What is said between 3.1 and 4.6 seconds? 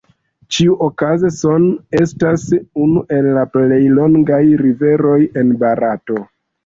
el la plej longaj